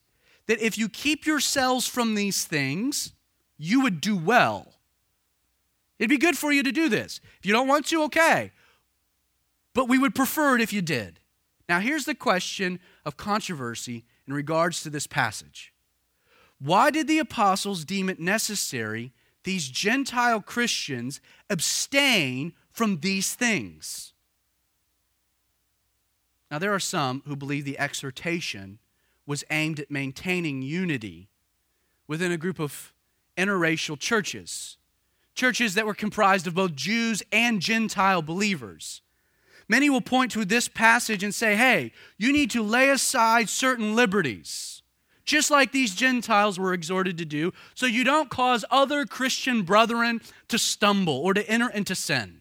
[0.48, 3.12] that if you keep yourselves from these things,
[3.56, 4.74] you would do well.
[5.98, 7.20] It'd be good for you to do this.
[7.38, 8.52] If you don't want to, okay.
[9.74, 11.20] But we would prefer it if you did.
[11.68, 15.72] Now, here's the question of controversy in regards to this passage
[16.58, 19.12] Why did the apostles deem it necessary
[19.44, 24.14] these Gentile Christians abstain from these things?
[26.50, 28.78] Now, there are some who believe the exhortation
[29.28, 31.28] was aimed at maintaining unity
[32.06, 32.94] within a group of
[33.36, 34.78] interracial churches,
[35.34, 39.02] churches that were comprised of both Jews and Gentile believers.
[39.68, 43.94] Many will point to this passage and say, hey, you need to lay aside certain
[43.94, 44.80] liberties,
[45.26, 50.22] just like these Gentiles were exhorted to do, so you don't cause other Christian brethren
[50.48, 52.40] to stumble or to enter into sin.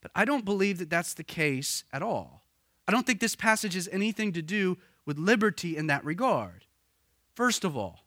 [0.00, 2.42] But I don't believe that that's the case at all.
[2.88, 6.64] I don't think this passage has anything to do with liberty in that regard.
[7.34, 8.04] First of all,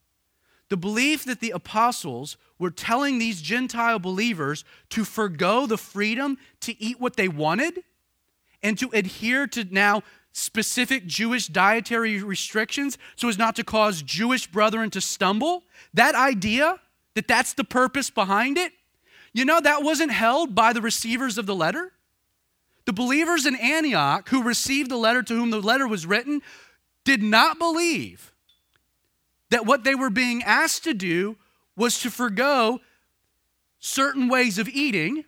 [0.69, 6.81] the belief that the apostles were telling these Gentile believers to forego the freedom to
[6.81, 7.83] eat what they wanted
[8.61, 14.47] and to adhere to now specific Jewish dietary restrictions so as not to cause Jewish
[14.47, 16.79] brethren to stumble, that idea
[17.15, 18.73] that that's the purpose behind it,
[19.33, 21.93] you know, that wasn't held by the receivers of the letter.
[22.85, 26.41] The believers in Antioch who received the letter to whom the letter was written
[27.07, 28.33] did not believe
[29.49, 31.37] that what they were being asked to do
[31.77, 32.81] was to forego
[33.79, 35.23] certain ways of eating,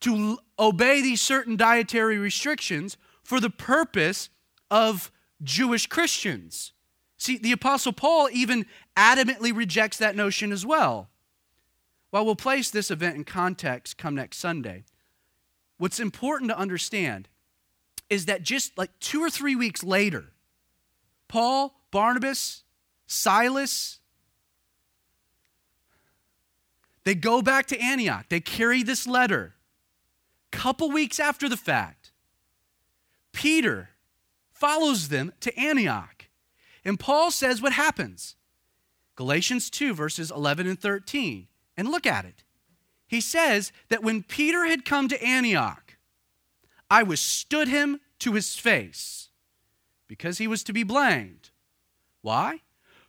[0.00, 4.30] to obey these certain dietary restrictions for the purpose
[4.68, 5.12] of
[5.44, 6.72] Jewish Christians.
[7.18, 11.08] See, the Apostle Paul even adamantly rejects that notion as well.
[12.10, 14.82] While we'll place this event in context come next Sunday,
[15.78, 17.28] what's important to understand
[18.10, 20.31] is that just like two or three weeks later,
[21.32, 22.62] Paul, Barnabas,
[23.06, 23.98] Silas,
[27.04, 28.26] they go back to Antioch.
[28.28, 29.54] They carry this letter.
[30.50, 32.12] Couple weeks after the fact,
[33.32, 33.88] Peter
[34.50, 36.26] follows them to Antioch.
[36.84, 38.36] And Paul says what happens.
[39.16, 41.48] Galatians 2, verses 11 and 13.
[41.76, 42.44] And look at it
[43.12, 45.98] he says that when Peter had come to Antioch,
[46.90, 49.21] I withstood him to his face
[50.12, 51.48] because he was to be blamed.
[52.20, 52.60] Why?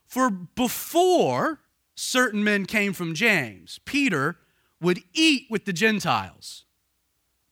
[0.06, 1.60] For before
[1.96, 4.38] certain men came from James, Peter
[4.80, 6.64] would eat with the Gentiles.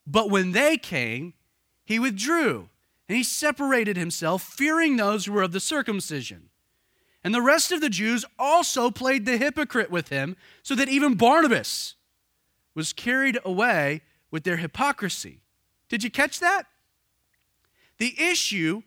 [0.06, 1.34] But when they came,
[1.84, 2.70] he withdrew
[3.10, 6.48] and he separated himself, fearing those who were of the circumcision.
[7.22, 11.16] And the rest of the Jews also played the hypocrite with him, so that even
[11.16, 11.96] Barnabas,
[12.74, 14.00] was carried away
[14.30, 15.42] with their hypocrisy.
[15.90, 16.62] Did you catch that?
[17.98, 18.82] The issue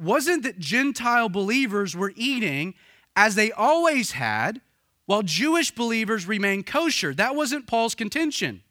[0.00, 2.74] wasn't that Gentile believers were eating
[3.16, 4.60] as they always had,
[5.06, 7.12] while Jewish believers remained kosher.
[7.12, 8.62] That wasn't Paul's contention.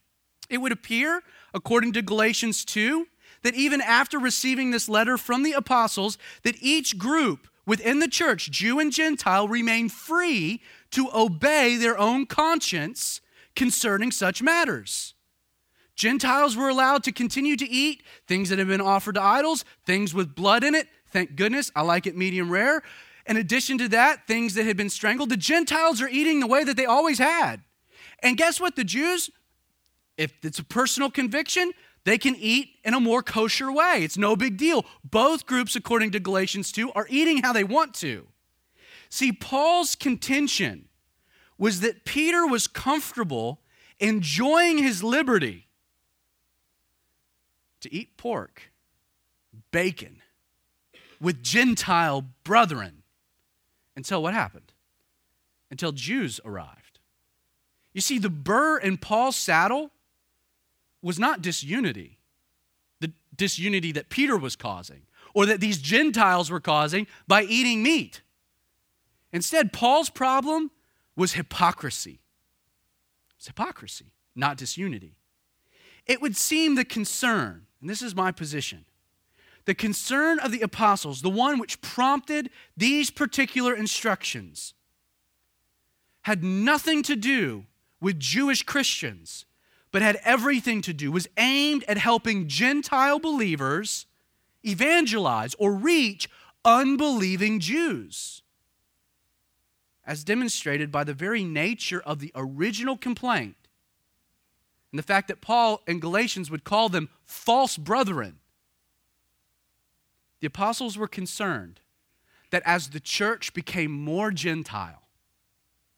[0.50, 1.22] It would appear,
[1.54, 3.08] according to Galatians 2,
[3.44, 8.50] that even after receiving this letter from the apostles, that each group within the church,
[8.50, 10.62] Jew and Gentile, remained free
[10.92, 13.22] to obey their own conscience
[13.56, 15.14] concerning such matters.
[15.96, 20.14] Gentiles were allowed to continue to eat things that had been offered to idols, things
[20.14, 20.88] with blood in it.
[21.12, 22.84] Thank goodness, I like it medium rare.
[23.26, 25.30] In addition to that, things that had been strangled.
[25.30, 27.62] The Gentiles are eating the way that they always had.
[28.24, 28.76] And guess what?
[28.76, 29.30] The Jews,
[30.18, 31.72] if it's a personal conviction,
[32.06, 34.02] they can eat in a more kosher way.
[34.04, 34.86] It's no big deal.
[35.04, 38.28] Both groups, according to Galatians 2, are eating how they want to.
[39.10, 40.88] See, Paul's contention
[41.58, 43.62] was that Peter was comfortable
[44.00, 45.68] enjoying his liberty
[47.82, 48.72] to eat pork,
[49.72, 50.19] bacon,
[51.22, 53.04] with Gentile brethren
[53.96, 54.72] until what happened?
[55.72, 57.00] Until Jews arrived.
[57.94, 59.92] You see, the burr in Paul's saddle
[61.02, 62.18] was not disunity,
[63.00, 65.02] the disunity that Peter was causing
[65.34, 68.22] or that these Gentiles were causing by eating meat.
[69.32, 70.72] Instead, Paul's problem
[71.16, 72.20] was hypocrisy.
[73.38, 75.16] It's hypocrisy, not disunity.
[76.06, 78.86] It would seem the concern, and this is my position,
[79.70, 84.74] the concern of the apostles, the one which prompted these particular instructions,
[86.24, 87.68] had nothing to do
[88.02, 89.46] with Jewish Christians
[89.92, 94.08] but had everything to do, was aimed at helping Gentile believers
[94.66, 96.28] evangelize or reach
[96.66, 98.42] unbelieving Jews.
[100.04, 103.68] As demonstrated by the very nature of the original complaint
[104.92, 108.39] and the fact that Paul in Galatians would call them false brethren.
[110.40, 111.82] The apostles were concerned
[112.52, 115.04] that as the church became more Gentile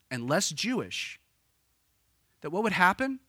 [0.10, 1.20] and less Jewish,
[2.42, 3.20] that what would happen?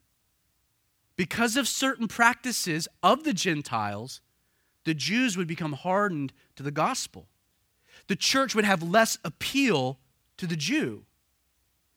[1.17, 4.21] because of certain practices of the Gentiles,
[4.85, 7.29] the Jews would become hardened to the gospel.
[8.09, 9.99] The church would have less appeal
[10.39, 11.05] to the Jew.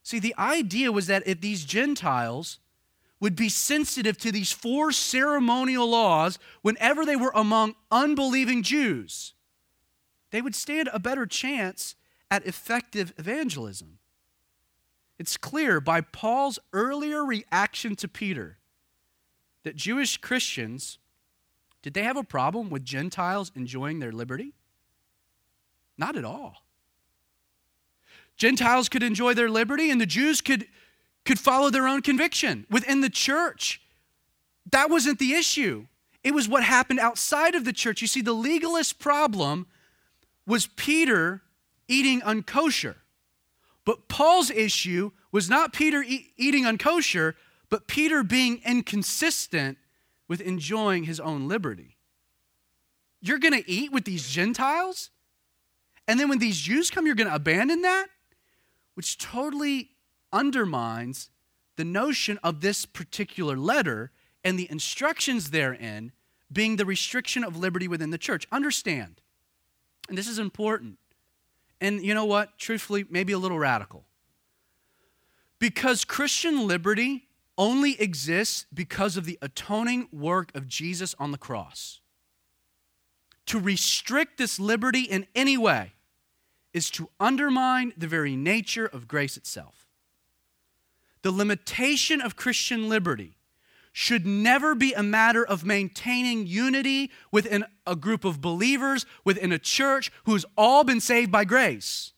[0.04, 2.60] See, the idea was that if these Gentiles
[3.20, 9.34] would be sensitive to these four ceremonial laws whenever they were among unbelieving Jews,
[10.32, 11.96] they would stand a better chance
[12.30, 14.00] at effective evangelism.
[15.18, 18.58] It's clear by Paul's earlier reaction to Peter
[19.64, 21.00] that Jewish Christians,
[21.82, 24.54] did they have a problem with Gentiles enjoying their liberty?
[25.98, 26.66] Not at all.
[28.38, 30.68] Gentiles could enjoy their liberty and the Jews could,
[31.26, 33.82] could follow their own conviction within the church.
[34.72, 35.88] That wasn't the issue.
[36.24, 38.02] It was what happened outside of the church.
[38.02, 39.68] You see, the legalist problem
[40.48, 41.42] was Peter
[41.88, 42.96] eating unkosher.
[43.86, 47.36] But Paul's issue was not Peter e- eating unkosher,
[47.70, 49.78] but Peter being inconsistent
[50.28, 51.98] with enjoying his own liberty.
[53.22, 55.12] You're going to eat with these Gentiles?
[56.08, 58.08] And then when these Jews come, you're going to abandon that?
[58.96, 59.90] Which totally
[60.36, 61.32] undermines
[61.78, 64.12] the notion of this particular letter
[64.44, 66.12] and the instructions therein
[66.52, 68.46] being the restriction of liberty within the church.
[68.52, 69.22] Understand,
[70.08, 71.00] and this is important,
[71.82, 72.58] and you know what?
[72.60, 74.06] Truthfully, maybe a little radical.
[75.58, 77.28] Because Christian liberty
[77.58, 82.02] only exists because of the atoning work of Jesus on the cross.
[83.48, 85.94] To restrict this liberty in any way
[86.74, 89.85] is to undermine the very nature of grace itself.
[91.26, 93.36] The limitation of Christian liberty
[93.92, 99.58] should never be a matter of maintaining unity within a group of believers, within a
[99.58, 102.14] church who's all been saved by grace.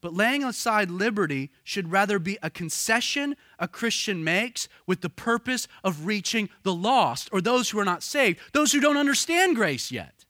[0.00, 5.68] But laying aside liberty should rather be a concession a Christian makes with the purpose
[5.84, 9.92] of reaching the lost or those who are not saved, those who don't understand grace
[9.92, 10.24] yet.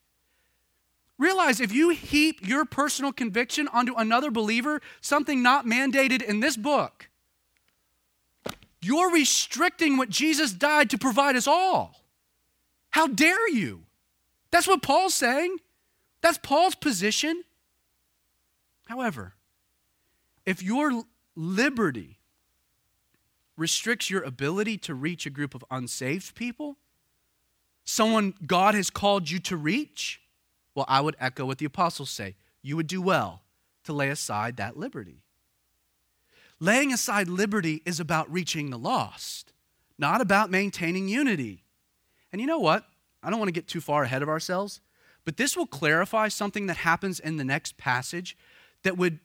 [1.16, 6.58] Realize if you heap your personal conviction onto another believer, something not mandated in this
[6.58, 7.07] book,
[8.80, 12.04] you're restricting what Jesus died to provide us all.
[12.90, 13.84] How dare you?
[14.50, 15.56] That's what Paul's saying.
[16.20, 17.42] That's Paul's position.
[18.86, 19.34] However,
[20.46, 21.02] if your
[21.36, 22.18] liberty
[23.56, 26.78] restricts your ability to reach a group of unsaved people,
[27.84, 30.20] someone God has called you to reach,
[30.74, 32.36] well, I would echo what the apostles say.
[32.62, 33.42] You would do well
[33.84, 35.24] to lay aside that liberty.
[36.60, 39.52] Laying aside liberty is about reaching the lost,
[39.98, 41.64] not about maintaining unity.
[42.32, 42.84] And you know what?
[43.22, 44.80] I don't want to get too far ahead of ourselves,
[45.24, 48.36] but this will clarify something that happens in the next passage
[48.82, 49.18] that would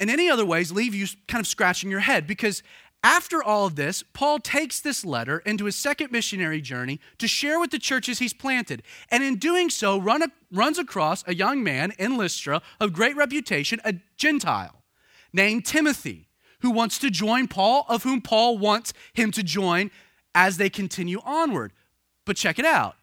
[0.00, 2.62] in any other ways leave you kind of scratching your head because
[3.02, 7.60] after all of this, Paul takes this letter into his second missionary journey to share
[7.60, 8.82] with the churches he's planted.
[9.10, 13.16] And in doing so, run a, runs across a young man in Lystra of great
[13.16, 14.82] reputation, a Gentile
[15.32, 16.27] named Timothy,
[16.60, 19.90] who wants to join Paul, of whom Paul wants him to join
[20.34, 21.72] as they continue onward.
[22.24, 22.96] But check it out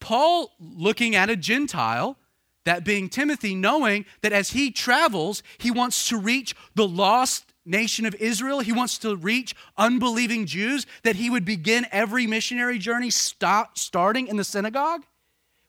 [0.00, 2.16] Paul, looking at a Gentile,
[2.64, 8.06] that being Timothy, knowing that as he travels, he wants to reach the lost nation
[8.06, 8.60] of Israel.
[8.60, 14.26] He wants to reach unbelieving Jews, that he would begin every missionary journey stop, starting
[14.26, 15.04] in the synagogue.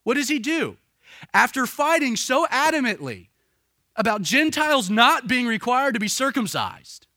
[0.04, 0.78] What does he do?
[1.34, 3.28] After fighting so adamantly
[3.96, 7.08] about Gentiles not being required to be circumcised,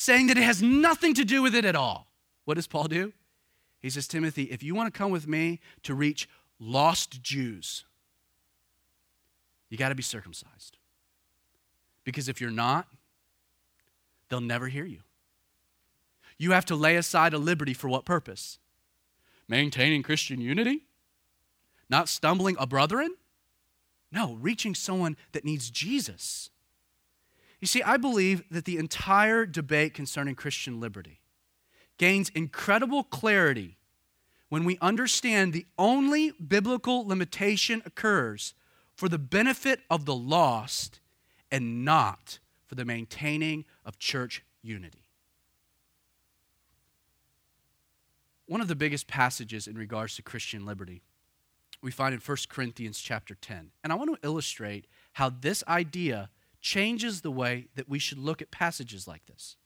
[0.00, 2.10] saying that it has nothing to do with it at all,
[2.46, 3.12] what does Paul do?
[3.82, 6.26] He says, Timothy, if you want to come with me to reach
[6.58, 7.84] lost Jews,
[9.68, 10.78] you got to be circumcised.
[12.02, 12.88] Because if you're not,
[14.30, 15.00] they'll never hear you.
[16.38, 18.58] You have to lay aside a liberty for what purpose?
[19.48, 20.86] Maintaining Christian unity?
[21.90, 23.16] Not stumbling a brethren?
[24.10, 26.48] No, reaching someone that needs Jesus.
[27.60, 31.20] You see, I believe that the entire debate concerning Christian liberty
[31.98, 33.76] gains incredible clarity
[34.48, 38.54] when we understand the only biblical limitation occurs
[38.94, 41.00] for the benefit of the lost
[41.52, 45.06] and not for the maintaining of church unity.
[48.46, 51.02] One of the biggest passages in regards to Christian liberty
[51.82, 53.70] we find in 1 Corinthians chapter 10.
[53.82, 56.30] And I want to illustrate how this idea
[56.60, 59.56] changes the way that we should look at passages like this.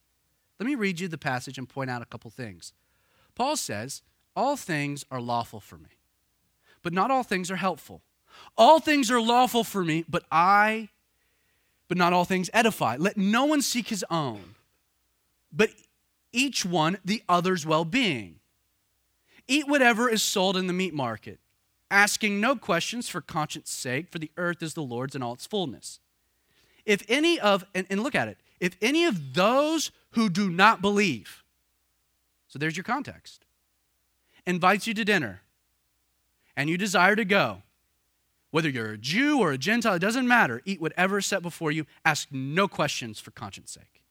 [0.59, 2.73] Let me read you the passage and point out a couple things.
[3.35, 4.03] Paul says,
[4.37, 5.99] All things are lawful for me,
[6.83, 8.03] but not all things are helpful.
[8.57, 10.91] All things are lawful for me, but I
[11.87, 12.97] but not all things edify.
[12.99, 14.55] Let no one seek his own,
[15.53, 15.71] but
[16.33, 18.37] each one the other's well being.
[19.47, 21.39] Eat whatever is sold in the meat market,
[21.91, 25.47] asking no questions for conscience sake, for the earth is the Lord's in all its
[25.47, 26.01] fullness.
[26.85, 30.81] If any of, and, and look at it, if any of those who do not
[30.81, 31.43] believe,
[32.49, 33.45] so there's your context,
[34.47, 35.41] invites you to dinner,
[36.57, 37.63] and you desire to go,
[38.51, 40.63] whether you're a Jew or a Gentile, it doesn't matter.
[40.65, 41.87] Eat whatever is set before you.
[42.05, 44.03] Ask no questions for conscience sake.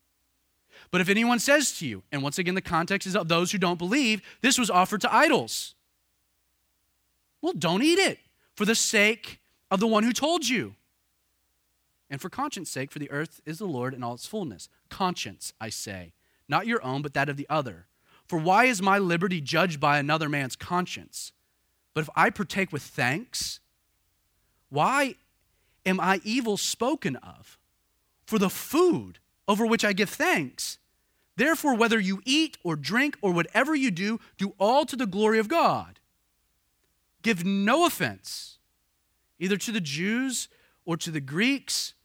[0.92, 3.58] But if anyone says to you, and once again, the context is of those who
[3.58, 5.76] don't believe, this was offered to idols.
[7.42, 8.20] Well, don't eat it
[8.56, 9.40] for the sake
[9.72, 10.76] of the one who told you.
[12.14, 14.70] And for conscience sake, for the earth is the Lord in all its fullness.
[14.88, 16.14] Conscience, I say,
[16.47, 17.88] not your own, but that of the other.
[18.28, 21.32] For why is my liberty judged by another man's conscience?
[21.95, 23.61] But if I partake with thanks,
[24.70, 25.16] why
[25.88, 27.57] am I evil spoken of?
[28.28, 30.78] For the food over which I give thanks.
[31.36, 35.39] Therefore, whether you eat or drink or whatever you do, do all to the glory
[35.39, 35.99] of God.
[37.24, 38.59] Give no offense,
[39.39, 40.47] either to the Jews
[40.86, 41.95] or to the Greeks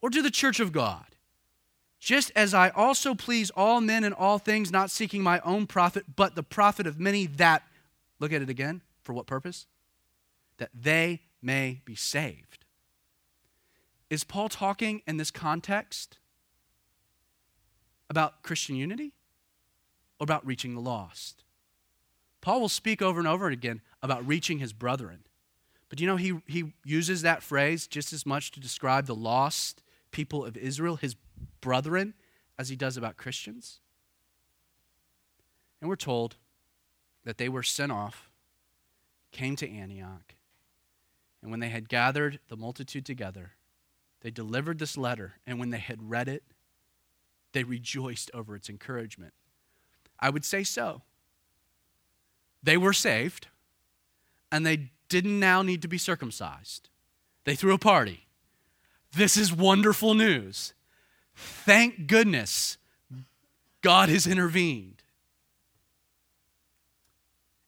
[0.00, 1.04] or to the church of God.
[1.98, 6.04] Just as I also please all men in all things, not seeking my own profit,
[6.14, 7.64] but the profit of many, that,
[8.20, 9.66] look at it again, for what purpose?
[10.58, 12.64] That they may be saved.
[14.10, 16.18] Is Paul talking in this context
[18.08, 19.12] about Christian unity
[20.20, 21.42] or about reaching the lost?
[22.40, 25.24] Paul will speak over and over again about reaching his brethren.
[25.88, 29.82] But you know, he, he uses that phrase just as much to describe the lost
[30.10, 31.16] people of Israel, his
[31.60, 32.14] brethren,
[32.58, 33.80] as he does about Christians.
[35.80, 36.36] And we're told
[37.24, 38.30] that they were sent off,
[39.32, 40.34] came to Antioch,
[41.42, 43.52] and when they had gathered the multitude together,
[44.20, 46.42] they delivered this letter, and when they had read it,
[47.52, 49.32] they rejoiced over its encouragement.
[50.18, 51.02] I would say so.
[52.62, 53.46] They were saved,
[54.50, 56.88] and they didn't now need to be circumcised.
[57.44, 58.27] They threw a party.
[59.12, 60.74] This is wonderful news.
[61.34, 62.78] Thank goodness
[63.80, 65.02] God has intervened.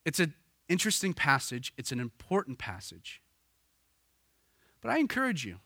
[0.04, 0.34] It's an
[0.68, 3.22] interesting passage, it's an important passage.
[4.80, 5.58] But I encourage you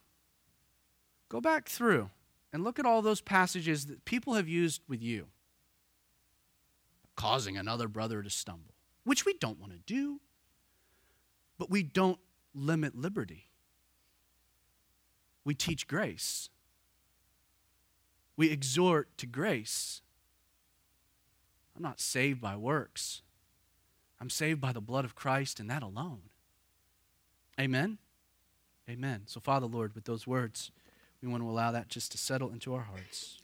[1.28, 2.10] go back through
[2.52, 5.26] and look at all those passages that people have used with you,
[7.16, 10.20] causing another brother to stumble, which we don't want to do,
[11.58, 12.18] but we don't
[12.54, 13.48] limit liberty.
[15.44, 16.48] We teach grace.
[18.36, 20.02] We exhort to grace.
[21.76, 23.22] I'm not saved by works.
[24.20, 26.22] I'm saved by the blood of Christ and that alone.
[27.60, 27.98] Amen?
[28.88, 29.22] Amen.
[29.26, 30.70] So, Father, Lord, with those words,
[31.22, 33.38] we want to allow that just to settle into our hearts.